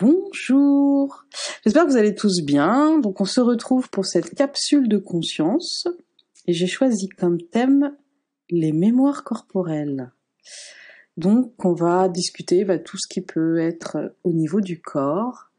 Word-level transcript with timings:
Bonjour, 0.00 1.24
j'espère 1.64 1.84
que 1.84 1.90
vous 1.90 1.96
allez 1.96 2.14
tous 2.14 2.42
bien. 2.44 3.00
Donc 3.00 3.20
on 3.20 3.24
se 3.24 3.40
retrouve 3.40 3.90
pour 3.90 4.06
cette 4.06 4.32
capsule 4.32 4.88
de 4.88 4.96
conscience 4.96 5.88
et 6.46 6.52
j'ai 6.52 6.68
choisi 6.68 7.08
comme 7.08 7.38
thème 7.42 7.96
les 8.48 8.70
mémoires 8.70 9.24
corporelles. 9.24 10.12
Donc 11.16 11.64
on 11.64 11.72
va 11.72 12.08
discuter 12.08 12.64
bah, 12.64 12.78
tout 12.78 12.96
ce 12.96 13.08
qui 13.08 13.22
peut 13.22 13.58
être 13.58 14.14
au 14.22 14.32
niveau 14.32 14.60
du 14.60 14.80
corps. 14.80 15.50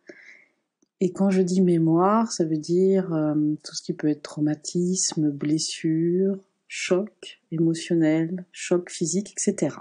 Et 1.01 1.11
quand 1.11 1.31
je 1.31 1.41
dis 1.41 1.59
mémoire, 1.59 2.31
ça 2.31 2.45
veut 2.45 2.57
dire 2.57 3.13
euh, 3.13 3.35
tout 3.61 3.75
ce 3.75 3.83
qui 3.83 3.91
peut 3.91 4.07
être 4.07 4.21
traumatisme, 4.21 5.31
blessure, 5.31 6.37
choc 6.69 7.41
émotionnel, 7.51 8.45
choc 8.53 8.89
physique, 8.89 9.33
etc. 9.33 9.75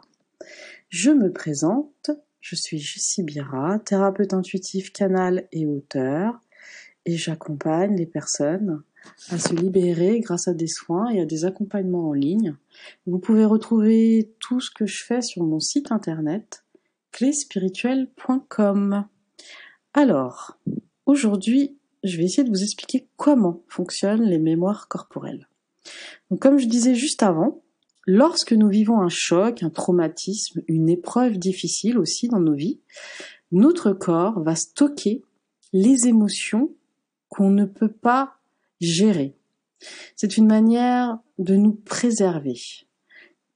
Je 0.89 1.13
me 1.13 1.33
présente, 1.33 2.11
je 2.41 2.57
suis 2.57 2.79
Jessie 2.79 3.23
Bira, 3.23 3.79
thérapeute 3.79 4.35
intuitif 4.35 4.93
canal 4.93 5.49
et 5.53 5.67
auteur, 5.67 6.41
et 7.05 7.17
j'accompagne 7.17 7.97
les 7.97 8.07
personnes 8.07 8.83
à 9.31 9.39
se 9.39 9.55
libérer 9.55 10.21
grâce 10.21 10.49
à 10.49 10.55
des 10.55 10.67
soins 10.67 11.09
et 11.11 11.21
à 11.21 11.25
des 11.25 11.45
accompagnements 11.45 12.09
en 12.09 12.13
ligne. 12.13 12.57
Vous 13.07 13.19
pouvez 13.19 13.45
retrouver 13.45 14.33
tout 14.41 14.61
ce 14.61 14.71
que 14.71 14.87
je 14.87 15.05
fais 15.05 15.23
sur 15.23 15.43
mon 15.43 15.61
site 15.61 15.93
internet 15.93 16.65
cléspirituelle.com. 17.13 19.07
Alors, 19.95 20.59
aujourd'hui, 21.07 21.79
je 22.05 22.17
vais 22.17 22.25
essayer 22.25 22.45
de 22.45 22.51
vous 22.51 22.63
expliquer 22.63 23.09
comment 23.17 23.63
fonctionnent 23.69 24.25
les 24.25 24.39
mémoires 24.39 24.89
corporelles. 24.89 25.49
Donc, 26.31 26.41
comme 26.41 26.59
je 26.59 26.67
disais 26.67 26.95
juste 26.95 27.23
avant, 27.23 27.63
Lorsque 28.11 28.55
nous 28.55 28.69
vivons 28.69 29.03
un 29.03 29.11
choc, 29.11 29.63
un 29.63 29.69
traumatisme, 29.69 30.63
une 30.67 30.89
épreuve 30.89 31.37
difficile 31.37 31.99
aussi 31.99 32.27
dans 32.27 32.41
nos 32.41 32.55
vies, 32.55 32.81
notre 33.53 33.93
corps 33.93 34.43
va 34.43 34.57
stocker 34.57 35.21
les 35.75 36.09
émotions 36.09 36.75
qu'on 37.29 37.51
ne 37.51 37.67
peut 37.67 37.93
pas 37.93 38.39
gérer. 38.81 39.37
C'est 40.17 40.39
une 40.39 40.47
manière 40.47 41.19
de 41.37 41.55
nous 41.57 41.75
préserver. 41.75 42.59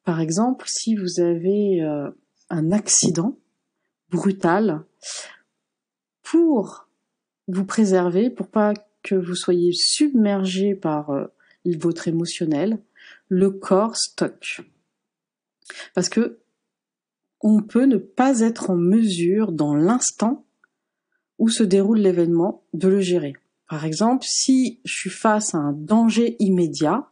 Par 0.05 0.21
exemple, 0.21 0.67
si 0.69 0.97
vous 0.97 1.21
avez 1.21 1.81
euh, 1.81 2.11
un 2.51 2.73
accident 2.73 3.39
brutal, 4.11 4.85
pour 6.21 6.89
vous 7.49 7.65
préserver, 7.65 8.29
pour 8.29 8.49
pas 8.49 8.75
que 9.03 9.15
vous 9.15 9.35
soyez 9.35 9.73
submergé 9.73 10.75
par 10.75 11.09
euh, 11.09 11.25
votre 11.65 12.07
émotionnel, 12.07 12.83
le 13.33 13.51
corps 13.51 13.97
stocke. 13.97 14.61
Parce 15.95 16.11
que 16.11 16.41
on 17.41 17.63
peut 17.63 17.87
ne 17.87 17.97
pas 17.97 18.41
être 18.41 18.69
en 18.69 18.77
mesure 18.77 19.53
dans 19.53 19.75
l'instant 19.75 20.45
où 21.39 21.49
se 21.49 21.63
déroule 21.63 22.01
l'événement 22.01 22.63
de 22.75 22.89
le 22.89 23.01
gérer. 23.01 23.33
Par 23.71 23.87
exemple, 23.87 24.27
si 24.29 24.81
je 24.85 24.93
suis 24.93 25.11
face 25.11 25.55
à 25.55 25.59
un 25.59 25.73
danger 25.73 26.37
immédiat, 26.41 27.09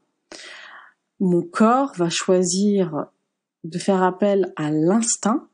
mon 1.21 1.41
corps 1.41 1.95
va 1.97 2.11
choisir 2.11 3.07
de 3.65 3.79
faire 3.79 4.03
appel 4.03 4.53
à 4.57 4.71
l'instinct. 4.71 5.49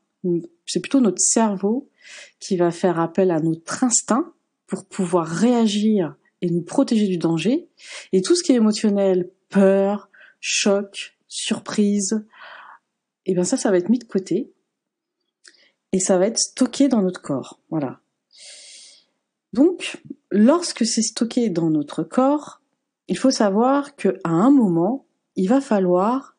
C'est 0.65 0.81
plutôt 0.81 0.99
notre 0.99 1.21
cerveau 1.21 1.89
qui 2.41 2.57
va 2.57 2.71
faire 2.71 2.99
appel 2.99 3.31
à 3.31 3.39
notre 3.39 3.85
instinct 3.85 4.33
pour 4.67 4.85
pouvoir 4.85 5.27
réagir 5.27 6.17
et 6.41 6.49
nous 6.49 6.61
protéger 6.61 7.07
du 7.07 7.17
danger. 7.17 7.69
Et 8.11 8.21
tout 8.21 8.35
ce 8.35 8.43
qui 8.43 8.51
est 8.51 8.55
émotionnel, 8.57 9.31
peur, 9.47 10.09
choc, 10.39 11.17
surprise, 11.27 12.25
et 13.25 13.31
eh 13.31 13.33
bien 13.33 13.43
ça, 13.43 13.57
ça 13.57 13.71
va 13.71 13.77
être 13.77 13.89
mis 13.89 13.99
de 13.99 14.05
côté 14.05 14.53
et 15.91 15.99
ça 15.99 16.17
va 16.17 16.27
être 16.27 16.39
stocké 16.39 16.87
dans 16.87 17.01
notre 17.01 17.21
corps. 17.21 17.59
Voilà. 17.69 17.99
Donc, 19.53 20.01
lorsque 20.31 20.85
c'est 20.85 21.01
stocké 21.01 21.49
dans 21.49 21.69
notre 21.69 22.03
corps, 22.03 22.61
il 23.07 23.17
faut 23.17 23.31
savoir 23.31 23.95
qu'à 23.95 24.13
un 24.23 24.51
moment, 24.51 25.05
il 25.35 25.49
va 25.49 25.61
falloir 25.61 26.37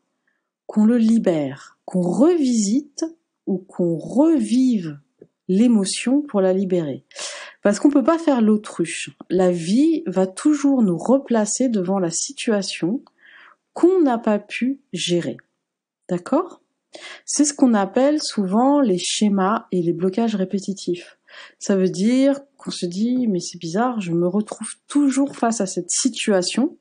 qu'on 0.66 0.84
le 0.84 0.98
libère, 0.98 1.78
qu'on 1.84 2.02
revisite 2.02 3.04
ou 3.46 3.58
qu'on 3.58 3.96
revive 3.96 4.98
l'émotion 5.48 6.20
pour 6.20 6.40
la 6.40 6.52
libérer. 6.52 7.04
Parce 7.62 7.80
qu'on 7.80 7.90
peut 7.90 8.04
pas 8.04 8.18
faire 8.18 8.42
l'autruche. 8.42 9.10
La 9.30 9.50
vie 9.50 10.02
va 10.06 10.26
toujours 10.26 10.82
nous 10.82 10.98
replacer 10.98 11.68
devant 11.68 11.98
la 11.98 12.10
situation 12.10 13.02
qu'on 13.78 14.02
n'a 14.02 14.18
pas 14.18 14.40
pu 14.40 14.80
gérer. 14.92 15.36
D'accord? 16.08 16.62
C'est 17.24 17.44
ce 17.44 17.54
qu'on 17.54 17.74
appelle 17.74 18.20
souvent 18.20 18.80
les 18.80 18.98
schémas 18.98 19.66
et 19.70 19.82
les 19.82 19.92
blocages 19.92 20.34
répétitifs. 20.34 21.16
Ça 21.60 21.76
veut 21.76 21.88
dire 21.88 22.40
qu'on 22.56 22.72
se 22.72 22.86
dit 22.86 23.28
mais 23.28 23.38
c'est 23.38 23.58
bizarre, 23.58 24.00
je 24.00 24.10
me 24.10 24.26
retrouve 24.26 24.74
toujours 24.88 25.36
face 25.36 25.60
à 25.60 25.66
cette 25.66 25.92
situation. 25.92 26.76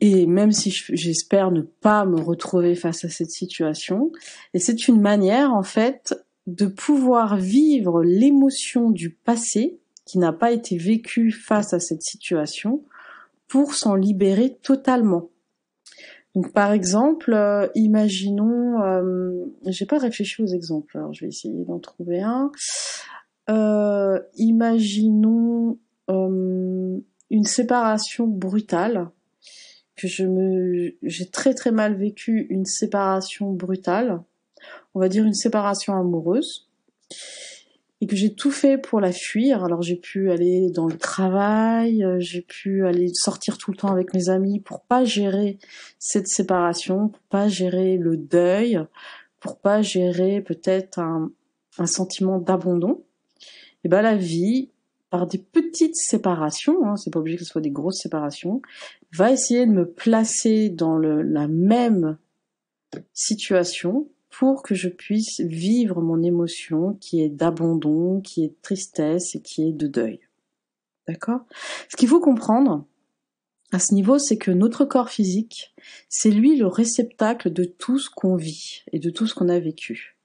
Et 0.00 0.26
même 0.26 0.50
si 0.50 0.72
j'espère 0.94 1.52
ne 1.52 1.62
pas 1.62 2.06
me 2.06 2.20
retrouver 2.20 2.74
face 2.74 3.04
à 3.04 3.08
cette 3.08 3.30
situation, 3.30 4.10
et 4.54 4.58
c'est 4.58 4.88
une 4.88 5.00
manière 5.00 5.52
en 5.54 5.62
fait 5.62 6.12
de 6.48 6.66
pouvoir 6.66 7.36
vivre 7.36 8.02
l'émotion 8.02 8.90
du 8.90 9.10
passé 9.10 9.78
qui 10.06 10.18
n'a 10.18 10.32
pas 10.32 10.50
été 10.50 10.76
vécue 10.76 11.30
face 11.30 11.72
à 11.72 11.78
cette 11.78 12.02
situation 12.02 12.82
pour 13.46 13.74
s'en 13.74 13.94
libérer 13.94 14.58
totalement. 14.60 15.28
Donc 16.34 16.52
par 16.52 16.72
exemple, 16.72 17.32
euh, 17.34 17.68
imaginons, 17.74 18.82
euh, 18.82 19.44
j'ai 19.66 19.86
pas 19.86 19.98
réfléchi 19.98 20.42
aux 20.42 20.46
exemples, 20.46 20.96
alors 20.96 21.12
je 21.12 21.24
vais 21.24 21.28
essayer 21.28 21.64
d'en 21.64 21.78
trouver 21.78 22.22
un. 22.22 22.50
Euh, 23.50 24.18
imaginons 24.36 25.78
euh, 26.10 26.98
une 27.30 27.44
séparation 27.44 28.26
brutale, 28.26 29.10
que 29.94 30.08
je 30.08 30.24
me, 30.24 30.94
j'ai 31.02 31.26
très 31.26 31.52
très 31.52 31.70
mal 31.70 31.96
vécu 31.96 32.46
une 32.48 32.64
séparation 32.64 33.52
brutale, 33.52 34.22
on 34.94 35.00
va 35.00 35.08
dire 35.08 35.24
une 35.24 35.34
séparation 35.34 35.94
amoureuse 35.94 36.70
et 38.02 38.06
que 38.08 38.16
j'ai 38.16 38.34
tout 38.34 38.50
fait 38.50 38.78
pour 38.78 39.00
la 39.00 39.12
fuir. 39.12 39.62
Alors 39.64 39.80
j'ai 39.80 39.94
pu 39.94 40.32
aller 40.32 40.70
dans 40.70 40.88
le 40.88 40.98
travail, 40.98 42.02
euh, 42.02 42.18
j'ai 42.18 42.42
pu 42.42 42.84
aller 42.84 43.12
sortir 43.14 43.58
tout 43.58 43.70
le 43.70 43.76
temps 43.76 43.92
avec 43.92 44.12
mes 44.12 44.28
amis 44.28 44.58
pour 44.58 44.80
pas 44.80 45.04
gérer 45.04 45.58
cette 46.00 46.26
séparation, 46.26 47.10
pour 47.10 47.22
pas 47.30 47.48
gérer 47.48 47.96
le 47.98 48.16
deuil, 48.16 48.80
pour 49.38 49.60
pas 49.60 49.82
gérer 49.82 50.40
peut-être 50.40 50.98
un, 50.98 51.30
sentiment 51.86 52.38
d'abandon. 52.38 53.04
Et 53.84 53.88
ben 53.88 54.02
la 54.02 54.16
vie, 54.16 54.70
par 55.08 55.28
des 55.28 55.38
petites 55.38 55.96
séparations, 55.96 56.84
hein, 56.84 56.96
c'est 56.96 57.10
pas 57.10 57.20
obligé 57.20 57.38
que 57.38 57.44
ce 57.44 57.50
soit 57.50 57.60
des 57.60 57.70
grosses 57.70 58.00
séparations, 58.00 58.60
va 59.12 59.30
essayer 59.30 59.64
de 59.64 59.70
me 59.72 59.88
placer 59.88 60.70
dans 60.70 60.98
la 60.98 61.46
même 61.46 62.18
situation 63.14 64.08
pour 64.32 64.62
que 64.62 64.74
je 64.74 64.88
puisse 64.88 65.40
vivre 65.40 66.00
mon 66.00 66.22
émotion 66.22 66.94
qui 67.00 67.22
est 67.22 67.28
d'abandon, 67.28 68.20
qui 68.22 68.44
est 68.44 68.48
de 68.48 68.56
tristesse 68.62 69.34
et 69.34 69.42
qui 69.42 69.68
est 69.68 69.72
de 69.72 69.86
deuil. 69.86 70.20
D'accord? 71.06 71.42
Ce 71.90 71.96
qu'il 71.96 72.08
faut 72.08 72.20
comprendre 72.20 72.86
à 73.72 73.78
ce 73.78 73.94
niveau, 73.94 74.18
c'est 74.18 74.38
que 74.38 74.50
notre 74.50 74.86
corps 74.86 75.10
physique, 75.10 75.74
c'est 76.08 76.30
lui 76.30 76.56
le 76.56 76.66
réceptacle 76.66 77.52
de 77.52 77.64
tout 77.64 77.98
ce 77.98 78.08
qu'on 78.08 78.36
vit 78.36 78.82
et 78.92 78.98
de 78.98 79.10
tout 79.10 79.26
ce 79.26 79.34
qu'on 79.34 79.50
a 79.50 79.60
vécu. 79.60 80.16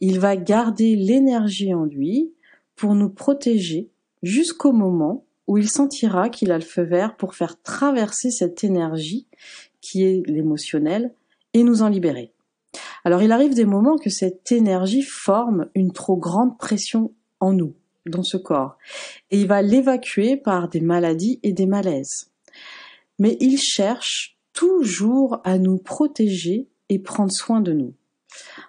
Il 0.00 0.18
va 0.18 0.36
garder 0.36 0.96
l'énergie 0.96 1.72
en 1.72 1.84
lui 1.84 2.32
pour 2.74 2.94
nous 2.96 3.10
protéger 3.10 3.90
jusqu'au 4.24 4.72
moment 4.72 5.24
où 5.46 5.56
il 5.56 5.68
sentira 5.68 6.30
qu'il 6.30 6.50
a 6.50 6.58
le 6.58 6.64
feu 6.64 6.82
vert 6.82 7.16
pour 7.16 7.34
faire 7.34 7.60
traverser 7.62 8.30
cette 8.30 8.64
énergie 8.64 9.28
qui 9.80 10.02
est 10.02 10.22
l'émotionnel 10.26 11.14
et 11.54 11.62
nous 11.62 11.82
en 11.82 11.88
libérer. 11.88 12.32
Alors 13.04 13.22
il 13.22 13.32
arrive 13.32 13.54
des 13.54 13.64
moments 13.64 13.96
que 13.96 14.10
cette 14.10 14.52
énergie 14.52 15.02
forme 15.02 15.68
une 15.74 15.92
trop 15.92 16.16
grande 16.16 16.58
pression 16.58 17.12
en 17.40 17.52
nous, 17.52 17.74
dans 18.06 18.22
ce 18.22 18.36
corps, 18.36 18.78
et 19.30 19.40
il 19.40 19.46
va 19.46 19.62
l'évacuer 19.62 20.36
par 20.36 20.68
des 20.68 20.80
maladies 20.80 21.40
et 21.42 21.52
des 21.52 21.66
malaises. 21.66 22.30
Mais 23.18 23.36
il 23.40 23.58
cherche 23.58 24.38
toujours 24.52 25.40
à 25.44 25.58
nous 25.58 25.78
protéger 25.78 26.68
et 26.88 26.98
prendre 26.98 27.32
soin 27.32 27.60
de 27.60 27.72
nous. 27.72 27.94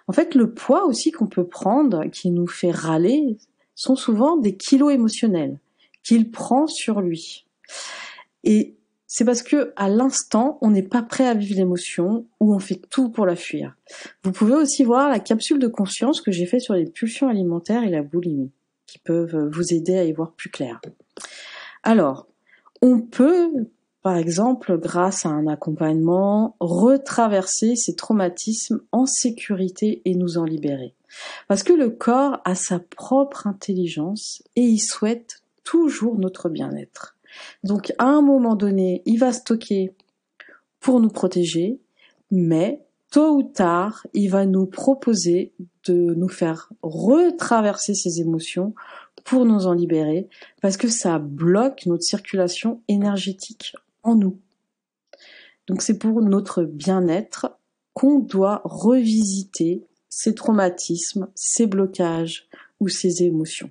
En 0.08 0.12
fait, 0.12 0.34
le 0.34 0.52
poids 0.52 0.84
aussi 0.84 1.10
qu'on 1.10 1.26
peut 1.26 1.46
prendre, 1.46 2.06
qui 2.06 2.30
nous 2.30 2.46
fait 2.46 2.70
râler, 2.70 3.38
sont 3.74 3.96
souvent 3.96 4.36
des 4.36 4.56
kilos 4.56 4.92
émotionnels 4.92 5.58
qu'il 6.02 6.30
prend 6.30 6.66
sur 6.66 7.00
lui. 7.00 7.46
Et 8.44 8.76
c'est 9.16 9.24
parce 9.24 9.44
que 9.44 9.72
à 9.76 9.88
l'instant, 9.88 10.58
on 10.60 10.72
n'est 10.72 10.82
pas 10.82 11.00
prêt 11.00 11.24
à 11.24 11.34
vivre 11.34 11.54
l'émotion 11.54 12.26
ou 12.40 12.52
on 12.52 12.58
fait 12.58 12.82
tout 12.90 13.10
pour 13.10 13.26
la 13.26 13.36
fuir. 13.36 13.76
Vous 14.24 14.32
pouvez 14.32 14.54
aussi 14.54 14.82
voir 14.82 15.08
la 15.08 15.20
capsule 15.20 15.60
de 15.60 15.68
conscience 15.68 16.20
que 16.20 16.32
j'ai 16.32 16.46
fait 16.46 16.58
sur 16.58 16.74
les 16.74 16.86
pulsions 16.86 17.28
alimentaires 17.28 17.84
et 17.84 17.90
la 17.90 18.02
boulimie, 18.02 18.50
qui 18.88 18.98
peuvent 18.98 19.48
vous 19.52 19.72
aider 19.72 19.96
à 19.96 20.02
y 20.02 20.12
voir 20.12 20.32
plus 20.32 20.50
clair. 20.50 20.80
Alors, 21.84 22.26
on 22.82 22.98
peut, 22.98 23.52
par 24.02 24.16
exemple, 24.16 24.76
grâce 24.78 25.24
à 25.24 25.28
un 25.28 25.46
accompagnement, 25.46 26.56
retraverser 26.58 27.76
ces 27.76 27.94
traumatismes 27.94 28.80
en 28.90 29.06
sécurité 29.06 30.02
et 30.06 30.16
nous 30.16 30.38
en 30.38 30.44
libérer. 30.44 30.96
Parce 31.46 31.62
que 31.62 31.72
le 31.72 31.90
corps 31.90 32.40
a 32.44 32.56
sa 32.56 32.80
propre 32.80 33.46
intelligence 33.46 34.42
et 34.56 34.62
il 34.62 34.80
souhaite 34.80 35.44
toujours 35.62 36.18
notre 36.18 36.48
bien-être. 36.48 37.14
Donc 37.62 37.92
à 37.98 38.06
un 38.06 38.22
moment 38.22 38.56
donné, 38.56 39.02
il 39.06 39.18
va 39.18 39.32
stocker 39.32 39.94
pour 40.80 41.00
nous 41.00 41.08
protéger, 41.08 41.80
mais 42.30 42.84
tôt 43.10 43.36
ou 43.36 43.42
tard, 43.42 44.06
il 44.12 44.28
va 44.28 44.44
nous 44.44 44.66
proposer 44.66 45.52
de 45.86 46.14
nous 46.14 46.28
faire 46.28 46.72
retraverser 46.82 47.94
ces 47.94 48.20
émotions 48.20 48.74
pour 49.24 49.46
nous 49.46 49.66
en 49.66 49.72
libérer, 49.72 50.28
parce 50.60 50.76
que 50.76 50.88
ça 50.88 51.18
bloque 51.18 51.86
notre 51.86 52.02
circulation 52.02 52.82
énergétique 52.88 53.74
en 54.02 54.16
nous. 54.16 54.38
Donc 55.66 55.80
c'est 55.80 55.98
pour 55.98 56.20
notre 56.20 56.64
bien-être 56.64 57.56
qu'on 57.94 58.18
doit 58.18 58.60
revisiter 58.64 59.84
ces 60.08 60.34
traumatismes, 60.34 61.28
ces 61.34 61.66
blocages 61.66 62.48
ou 62.80 62.88
ces 62.88 63.22
émotions. 63.22 63.70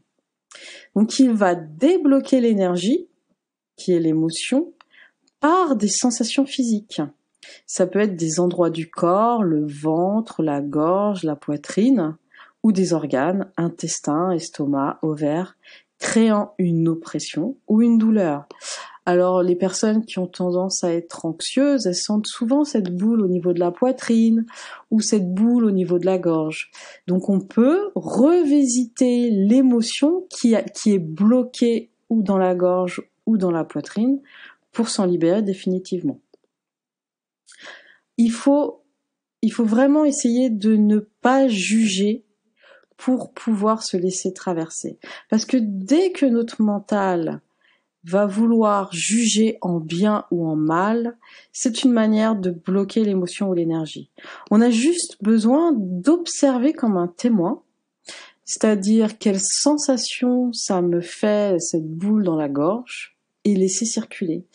Donc 0.95 1.19
il 1.19 1.31
va 1.31 1.55
débloquer 1.55 2.41
l'énergie, 2.41 3.07
qui 3.75 3.93
est 3.93 3.99
l'émotion, 3.99 4.73
par 5.39 5.75
des 5.75 5.87
sensations 5.87 6.45
physiques. 6.45 7.01
Ça 7.65 7.87
peut 7.87 7.99
être 7.99 8.15
des 8.15 8.39
endroits 8.39 8.69
du 8.69 8.89
corps, 8.89 9.43
le 9.43 9.65
ventre, 9.67 10.41
la 10.41 10.61
gorge, 10.61 11.23
la 11.23 11.35
poitrine, 11.35 12.15
ou 12.63 12.71
des 12.71 12.93
organes, 12.93 13.51
intestin, 13.57 14.31
estomac, 14.31 14.99
ovaire, 15.01 15.57
créant 15.99 16.53
une 16.57 16.87
oppression 16.87 17.57
ou 17.67 17.81
une 17.81 17.97
douleur. 17.97 18.45
Alors 19.05 19.43
les 19.43 19.55
personnes 19.55 20.05
qui 20.05 20.19
ont 20.19 20.27
tendance 20.27 20.83
à 20.83 20.93
être 20.93 21.25
anxieuses, 21.25 21.85
elles 21.87 21.95
sentent 21.95 22.27
souvent 22.27 22.63
cette 22.63 22.95
boule 22.95 23.21
au 23.21 23.27
niveau 23.27 23.51
de 23.51 23.59
la 23.59 23.71
poitrine 23.71 24.45
ou 24.91 25.01
cette 25.01 25.33
boule 25.33 25.65
au 25.65 25.71
niveau 25.71 25.99
de 25.99 26.05
la 26.05 26.17
gorge. 26.17 26.71
Donc 27.07 27.29
on 27.29 27.41
peut 27.41 27.91
revisiter 27.95 29.29
l'émotion 29.29 30.25
qui, 30.29 30.55
qui 30.73 30.93
est 30.93 30.99
bloquée 30.99 31.91
ou 32.09 32.21
dans 32.21 32.37
la 32.37 32.55
gorge 32.55 33.01
ou 33.25 33.37
dans 33.37 33.51
la 33.51 33.63
poitrine 33.63 34.21
pour 34.71 34.89
s'en 34.89 35.05
libérer 35.05 35.41
définitivement. 35.41 36.19
Il 38.17 38.31
faut, 38.31 38.83
vraiment 39.59 40.05
essayer 40.05 40.49
de 40.49 40.75
ne 40.75 40.99
pas 40.99 41.47
juger 41.47 42.25
pour 42.97 43.33
pouvoir 43.33 43.83
se 43.83 43.97
laisser 43.97 44.33
traverser. 44.33 44.99
Parce 45.29 45.45
que 45.45 45.57
dès 45.59 46.11
que 46.11 46.25
notre 46.25 46.61
mental 46.61 47.41
va 48.03 48.25
vouloir 48.25 48.91
juger 48.91 49.57
en 49.61 49.79
bien 49.79 50.25
ou 50.31 50.45
en 50.45 50.55
mal, 50.55 51.17
c'est 51.51 51.83
une 51.83 51.91
manière 51.91 52.35
de 52.35 52.51
bloquer 52.51 53.03
l'émotion 53.03 53.49
ou 53.49 53.53
l'énergie. 53.53 54.09
On 54.51 54.61
a 54.61 54.69
juste 54.69 55.17
besoin 55.21 55.73
d'observer 55.73 56.73
comme 56.73 56.97
un 56.97 57.07
témoin, 57.07 57.63
c'est-à-dire 58.45 59.17
quelle 59.17 59.39
sensation 59.39 60.51
ça 60.51 60.81
me 60.81 61.01
fait 61.01 61.59
cette 61.59 61.87
boule 61.87 62.23
dans 62.23 62.35
la 62.35 62.49
gorge 62.49 63.12
et 63.45 63.55
laisser 63.55 63.85
circuler. 63.85 64.45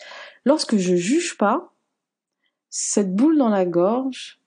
Lorsque 0.45 0.77
je 0.77 0.95
juge 0.95 1.37
pas, 1.37 1.73
cette 2.69 3.15
boule 3.15 3.37
dans 3.37 3.49
la 3.49 3.65
gorge 3.65 4.39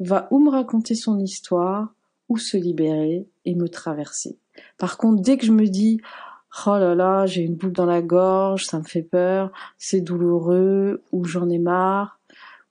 va 0.00 0.28
ou 0.30 0.38
me 0.38 0.50
raconter 0.50 0.94
son 0.94 1.18
histoire 1.18 1.94
ou 2.28 2.38
se 2.38 2.56
libérer 2.56 3.28
et 3.44 3.54
me 3.54 3.68
traverser. 3.68 4.38
Par 4.78 4.98
contre, 4.98 5.22
dès 5.22 5.36
que 5.36 5.46
je 5.46 5.52
me 5.52 5.66
dis 5.66 6.00
oh 6.66 6.78
là 6.78 6.94
là, 6.94 7.26
j'ai 7.26 7.42
une 7.42 7.54
boule 7.54 7.72
dans 7.72 7.86
la 7.86 8.02
gorge, 8.02 8.64
ça 8.64 8.78
me 8.78 8.84
fait 8.84 9.02
peur, 9.02 9.52
c'est 9.76 10.00
douloureux, 10.00 11.02
ou 11.12 11.24
j'en 11.24 11.48
ai 11.48 11.58
marre, 11.58 12.20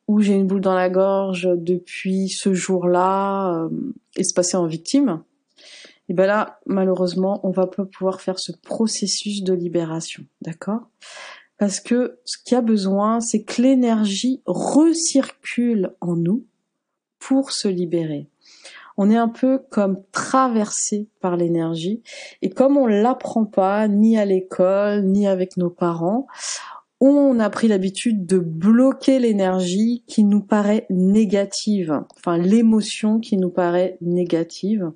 ou 0.07 0.21
j'ai 0.21 0.33
une 0.33 0.47
boule 0.47 0.61
dans 0.61 0.73
la 0.73 0.89
gorge 0.89 1.47
depuis 1.55 2.29
ce 2.29 2.53
jour-là, 2.53 3.65
euh, 3.65 3.69
et 4.15 4.23
se 4.23 4.33
passer 4.33 4.57
en 4.57 4.65
victime, 4.65 5.23
et 6.07 6.13
ben 6.13 6.27
là, 6.27 6.59
malheureusement, 6.65 7.39
on 7.43 7.51
va 7.51 7.67
pas 7.67 7.85
pouvoir 7.85 8.21
faire 8.21 8.39
ce 8.39 8.51
processus 8.51 9.43
de 9.43 9.53
libération, 9.53 10.23
d'accord? 10.41 10.89
Parce 11.57 11.79
que 11.79 12.19
ce 12.25 12.37
qu'il 12.43 12.55
y 12.55 12.57
a 12.57 12.61
besoin, 12.61 13.21
c'est 13.21 13.43
que 13.43 13.61
l'énergie 13.61 14.41
recircule 14.45 15.93
en 16.01 16.15
nous 16.15 16.45
pour 17.19 17.51
se 17.51 17.67
libérer 17.67 18.29
on 18.97 19.09
est 19.09 19.17
un 19.17 19.27
peu 19.27 19.59
comme 19.69 20.01
traversé 20.11 21.09
par 21.19 21.35
l'énergie. 21.35 22.01
Et 22.41 22.49
comme 22.49 22.77
on 22.77 22.87
l'apprend 22.87 23.45
pas, 23.45 23.87
ni 23.87 24.17
à 24.17 24.25
l'école, 24.25 25.03
ni 25.03 25.27
avec 25.27 25.57
nos 25.57 25.69
parents, 25.69 26.27
on 27.01 27.39
a 27.39 27.49
pris 27.49 27.67
l'habitude 27.67 28.25
de 28.25 28.37
bloquer 28.39 29.19
l'énergie 29.19 30.03
qui 30.07 30.23
nous 30.23 30.41
paraît 30.41 30.85
négative, 30.89 32.03
enfin 32.15 32.37
l'émotion 32.37 33.19
qui 33.19 33.37
nous 33.37 33.49
paraît 33.49 33.97
négative. 34.01 34.91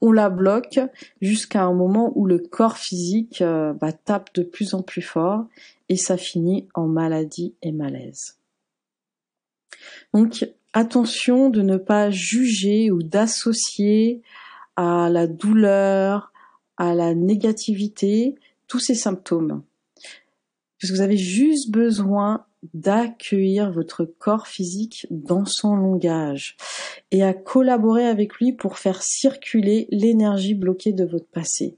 On 0.00 0.12
la 0.12 0.30
bloque 0.30 0.80
jusqu'à 1.20 1.64
un 1.64 1.72
moment 1.72 2.12
où 2.14 2.26
le 2.26 2.38
corps 2.38 2.76
physique 2.76 3.42
euh, 3.42 3.72
bah, 3.72 3.92
tape 3.92 4.34
de 4.34 4.42
plus 4.42 4.74
en 4.74 4.82
plus 4.82 5.02
fort 5.02 5.46
et 5.88 5.96
ça 5.96 6.16
finit 6.16 6.68
en 6.74 6.86
maladie 6.86 7.54
et 7.62 7.72
malaise. 7.72 8.38
Donc 10.12 10.48
attention 10.72 11.50
de 11.50 11.62
ne 11.62 11.76
pas 11.76 12.10
juger 12.10 12.90
ou 12.90 13.02
d'associer 13.02 14.22
à 14.76 15.08
la 15.10 15.26
douleur, 15.26 16.32
à 16.76 16.94
la 16.94 17.14
négativité, 17.14 18.34
tous 18.66 18.80
ces 18.80 18.94
symptômes. 18.94 19.62
Parce 20.80 20.90
que 20.90 20.96
vous 20.96 21.02
avez 21.02 21.16
juste 21.16 21.70
besoin 21.70 22.46
d'accueillir 22.72 23.70
votre 23.70 24.04
corps 24.04 24.46
physique 24.46 25.06
dans 25.10 25.44
son 25.44 25.76
langage 25.76 26.56
et 27.10 27.22
à 27.22 27.34
collaborer 27.34 28.06
avec 28.06 28.36
lui 28.36 28.52
pour 28.52 28.78
faire 28.78 29.02
circuler 29.02 29.86
l'énergie 29.90 30.54
bloquée 30.54 30.92
de 30.92 31.04
votre 31.04 31.26
passé. 31.26 31.76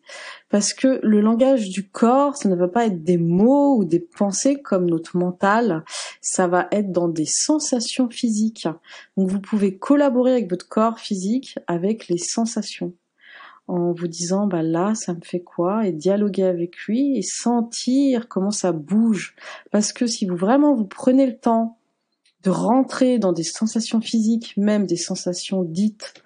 Parce 0.49 0.73
que 0.73 1.01
le 1.03 1.21
langage 1.21 1.71
du 1.71 1.89
corps, 1.89 2.37
ça 2.37 2.49
ne 2.49 2.55
va 2.55 2.69
pas 2.69 2.87
être 2.87 3.03
des 3.03 3.19
mots 3.19 3.77
ou 3.77 3.85
des 3.85 4.01
pensées 4.01 4.63
comme 4.63 4.89
notre 4.89 5.17
mental, 5.17 5.85
ça 6.21 6.47
va 6.47 6.69
être 6.71 6.93
dans 6.93 7.09
des 7.09 7.27
sensations 7.27 8.09
physiques. 8.09 8.69
Donc 9.17 9.29
vous 9.29 9.41
pouvez 9.41 9.79
collaborer 9.79 10.33
avec 10.33 10.49
votre 10.49 10.69
corps 10.69 11.01
physique 11.01 11.59
avec 11.67 12.09
les 12.09 12.19
sensations 12.19 12.93
en 13.69 13.93
vous 13.93 14.07
disant 14.07 14.47
bah 14.47 14.63
là 14.63 14.95
ça 14.95 15.15
me 15.15 15.21
fait 15.23 15.41
quoi? 15.41 15.87
Et 15.87 15.93
dialoguer 15.93 16.45
avec 16.45 16.77
lui 16.87 17.17
et 17.17 17.23
sentir 17.23 18.29
comment 18.29 18.51
ça 18.51 18.73
bouge. 18.73 19.35
Parce 19.71 19.93
que 19.93 20.07
si 20.07 20.27
vous 20.27 20.37
vraiment 20.37 20.75
vous 20.75 20.87
prenez 20.87 21.27
le 21.27 21.39
temps 21.39 21.79
de 22.43 22.51
rentrer 22.51 23.19
dans 23.19 23.33
des 23.33 23.43
sensations 23.43 24.01
physiques 24.01 24.57
même 24.57 24.87
des 24.87 24.97
sensations 24.97 25.63
dites 25.65 26.23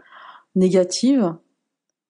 négatives 0.54 1.34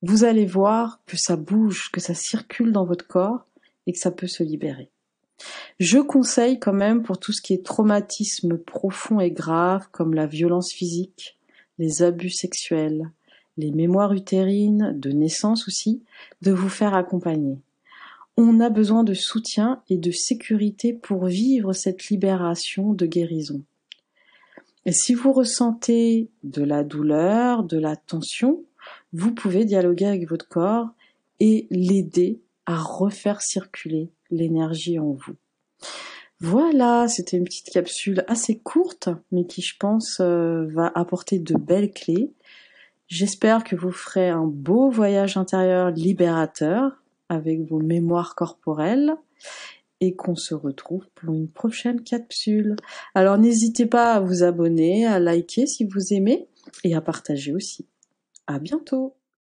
vous 0.03 0.25
allez 0.25 0.47
voir 0.47 1.03
que 1.07 1.17
ça 1.17 1.37
bouge 1.37 1.91
que 1.93 2.01
ça 2.01 2.15
circule 2.15 2.73
dans 2.73 2.85
votre 2.85 3.07
corps 3.07 3.47
et 3.87 3.93
que 3.93 3.99
ça 3.99 4.11
peut 4.11 4.27
se 4.27 4.43
libérer. 4.43 4.91
Je 5.79 5.99
conseille 5.99 6.59
quand 6.59 6.73
même 6.73 7.03
pour 7.03 7.19
tout 7.19 7.33
ce 7.33 7.41
qui 7.41 7.55
est 7.55 7.65
traumatisme 7.65 8.59
profond 8.59 9.21
et 9.21 9.31
grave 9.31 9.89
comme 9.91 10.15
la 10.15 10.27
violence 10.27 10.73
physique 10.73 11.39
les 11.79 12.03
abus 12.03 12.31
sexuels 12.31 13.11
les 13.57 13.71
mémoires 13.71 14.13
utérines, 14.13 14.95
de 14.99 15.11
naissance 15.11 15.69
aussi, 15.69 16.03
de 16.43 16.53
vous 16.53 16.69
faire 16.69 16.95
accompagner. 16.95 17.59
On 18.37 18.61
a 18.61 18.71
besoin 18.71 19.05
de 19.05 19.15
soutien 19.15 19.83
et 19.89 19.99
de 19.99 20.11
sécurité 20.11 20.93
pour 20.93 21.27
vivre 21.27 21.73
cette 21.73 22.09
libération 22.09 22.93
de 22.93 23.07
guérison. 23.07 23.63
Et 24.87 24.93
si 24.93 25.15
vous 25.15 25.33
ressentez 25.33 26.31
de 26.43 26.63
la 26.63 26.85
douleur, 26.85 27.65
de 27.65 27.79
la 27.79 27.97
tension, 27.97 28.65
vous 29.13 29.35
pouvez 29.35 29.65
dialoguer 29.65 30.07
avec 30.07 30.29
votre 30.29 30.49
corps 30.49 30.89
et 31.39 31.67
l'aider 31.71 32.41
à 32.67 32.77
refaire 32.77 33.43
circuler 33.43 34.11
l'énergie 34.31 34.99
en 34.99 35.13
vous. 35.13 35.37
Voilà, 36.41 37.07
c'était 37.09 37.37
une 37.37 37.45
petite 37.45 37.71
capsule 37.71 38.25
assez 38.27 38.59
courte, 38.59 39.11
mais 39.31 39.45
qui 39.45 39.61
je 39.61 39.77
pense 39.79 40.21
euh, 40.21 40.67
va 40.69 40.91
apporter 40.95 41.39
de 41.39 41.55
belles 41.55 41.93
clés. 41.93 42.33
J'espère 43.11 43.65
que 43.65 43.75
vous 43.75 43.91
ferez 43.91 44.29
un 44.29 44.47
beau 44.47 44.89
voyage 44.89 45.37
intérieur 45.37 45.91
libérateur 45.91 47.03
avec 47.29 47.61
vos 47.69 47.81
mémoires 47.81 48.37
corporelles 48.37 49.17
et 50.01 50.15
qu'on 50.15 50.37
se 50.37 50.55
retrouve 50.55 51.09
pour 51.17 51.35
une 51.35 51.49
prochaine 51.49 52.05
capsule. 52.05 52.77
Alors 53.17 53.37
n'hésitez 53.37 53.87
pas 53.87 54.15
à 54.15 54.21
vous 54.21 54.45
abonner, 54.45 55.07
à 55.07 55.19
liker 55.19 55.67
si 55.67 55.85
vous 55.85 56.15
aimez 56.15 56.47
et 56.85 56.95
à 56.95 57.01
partager 57.01 57.53
aussi. 57.53 57.89
À 58.47 58.61
bientôt! 58.61 59.17